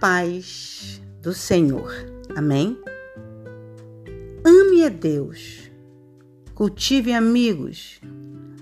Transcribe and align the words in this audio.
paz 0.00 1.02
do 1.20 1.32
Senhor. 1.32 1.92
Amém? 2.36 2.78
Ame 4.44 4.84
a 4.84 4.88
Deus. 4.88 5.70
Cultive 6.54 7.12
amigos. 7.12 8.00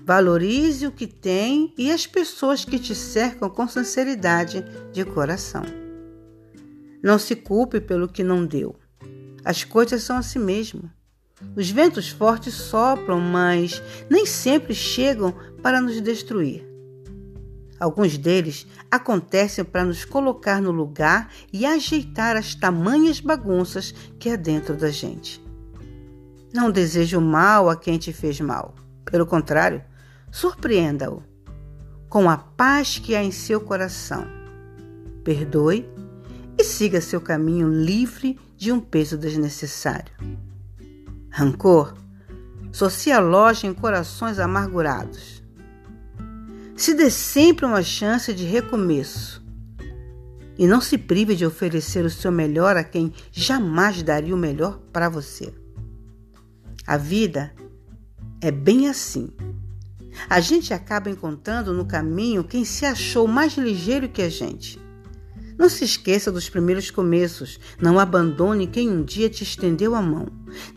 Valorize 0.03 0.87
o 0.87 0.91
que 0.91 1.05
tem 1.05 1.73
e 1.77 1.91
as 1.91 2.07
pessoas 2.07 2.65
que 2.65 2.79
te 2.79 2.95
cercam 2.95 3.49
com 3.49 3.67
sinceridade 3.67 4.63
de 4.91 5.05
coração. 5.05 5.63
Não 7.03 7.19
se 7.19 7.35
culpe 7.35 7.79
pelo 7.79 8.07
que 8.07 8.23
não 8.23 8.45
deu. 8.45 8.75
As 9.43 9.63
coisas 9.63 10.03
são 10.03 10.17
assim 10.17 10.39
mesmo. 10.39 10.91
Os 11.55 11.69
ventos 11.69 12.09
fortes 12.09 12.53
sopram, 12.53 13.19
mas 13.19 13.81
nem 14.09 14.25
sempre 14.25 14.73
chegam 14.73 15.33
para 15.61 15.79
nos 15.79 16.01
destruir. 16.01 16.65
Alguns 17.79 18.17
deles 18.17 18.65
acontecem 18.89 19.63
para 19.63 19.85
nos 19.85 20.03
colocar 20.03 20.61
no 20.61 20.71
lugar 20.71 21.31
e 21.53 21.65
ajeitar 21.65 22.35
as 22.35 22.55
tamanhas 22.55 23.19
bagunças 23.19 23.93
que 24.19 24.29
há 24.29 24.35
dentro 24.35 24.75
da 24.75 24.89
gente. 24.89 25.43
Não 26.53 26.71
desejo 26.71 27.21
mal 27.21 27.69
a 27.69 27.75
quem 27.75 27.97
te 27.97 28.11
fez 28.11 28.41
mal. 28.41 28.73
Pelo 29.05 29.27
contrário, 29.27 29.83
surpreenda-o 30.31 31.21
com 32.09 32.29
a 32.29 32.37
paz 32.37 32.97
que 32.97 33.15
há 33.15 33.23
em 33.23 33.31
seu 33.31 33.61
coração. 33.61 34.25
Perdoe 35.23 35.87
e 36.57 36.63
siga 36.63 36.99
seu 36.99 37.21
caminho 37.21 37.69
livre 37.69 38.39
de 38.55 38.71
um 38.71 38.79
peso 38.79 39.17
desnecessário. 39.17 40.13
Rancor 41.29 41.93
só 42.71 42.89
se 42.89 43.11
aloja 43.11 43.67
em 43.67 43.73
corações 43.73 44.39
amargurados 44.39 45.43
se 46.77 46.93
dê 46.93 47.09
sempre 47.09 47.65
uma 47.65 47.81
chance 47.81 48.31
de 48.33 48.45
recomeço. 48.45 49.43
E 50.57 50.67
não 50.67 50.79
se 50.79 50.97
prive 50.97 51.35
de 51.35 51.45
oferecer 51.45 52.05
o 52.05 52.09
seu 52.09 52.31
melhor 52.31 52.77
a 52.77 52.83
quem 52.83 53.11
jamais 53.31 54.01
daria 54.03 54.33
o 54.33 54.37
melhor 54.37 54.79
para 54.93 55.09
você. 55.09 55.53
A 56.85 56.95
vida 56.97 57.53
é 58.39 58.51
bem 58.51 58.87
assim. 58.87 59.29
A 60.29 60.39
gente 60.39 60.73
acaba 60.73 61.09
encontrando 61.09 61.73
no 61.73 61.85
caminho 61.85 62.43
quem 62.43 62.63
se 62.63 62.85
achou 62.85 63.27
mais 63.27 63.57
ligeiro 63.57 64.07
que 64.07 64.21
a 64.21 64.29
gente. 64.29 64.79
Não 65.57 65.69
se 65.69 65.83
esqueça 65.83 66.31
dos 66.31 66.47
primeiros 66.47 66.91
começos. 66.91 67.59
Não 67.81 67.99
abandone 67.99 68.67
quem 68.67 68.89
um 68.89 69.03
dia 69.03 69.29
te 69.29 69.43
estendeu 69.43 69.95
a 69.95 70.01
mão. 70.01 70.27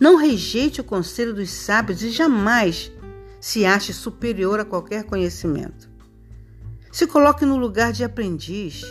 Não 0.01 0.17
rejeite 0.17 0.81
o 0.81 0.85
conselho 0.85 1.35
dos 1.35 1.51
sábios 1.51 2.03
e 2.03 2.11
jamais 2.11 2.91
se 3.39 3.65
ache 3.65 3.93
superior 3.93 4.61
a 4.61 4.65
qualquer 4.65 5.05
conhecimento. 5.05 5.90
Se 6.93 7.07
coloque 7.07 7.45
no 7.45 7.57
lugar 7.57 7.93
de 7.93 8.03
aprendiz, 8.03 8.83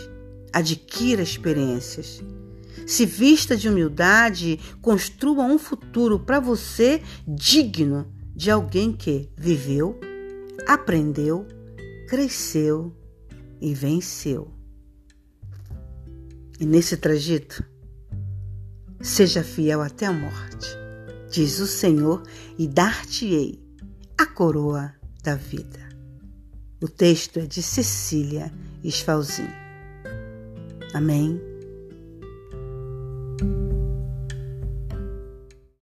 adquira 0.52 1.22
experiências. 1.22 2.22
Se 2.86 3.04
vista 3.04 3.56
de 3.56 3.68
humildade, 3.68 4.58
construa 4.80 5.44
um 5.44 5.58
futuro 5.58 6.18
para 6.18 6.40
você 6.40 7.02
digno 7.26 8.10
de 8.34 8.50
alguém 8.50 8.92
que 8.92 9.28
viveu, 9.36 10.00
aprendeu, 10.66 11.46
cresceu 12.08 12.96
e 13.60 13.74
venceu. 13.74 14.50
E 16.58 16.64
nesse 16.64 16.96
trajeto, 16.96 17.62
seja 19.00 19.42
fiel 19.42 19.82
até 19.82 20.06
a 20.06 20.12
morte, 20.12 20.68
diz 21.30 21.58
o 21.58 21.66
Senhor, 21.66 22.22
e 22.58 22.66
dar-te-ei 22.66 23.62
a 24.16 24.26
coroa 24.26 24.94
da 25.22 25.34
vida. 25.34 25.89
O 26.82 26.88
texto 26.88 27.38
é 27.38 27.46
de 27.46 27.62
Cecília 27.62 28.50
Esfalzin. 28.82 29.48
Amém. 30.94 31.49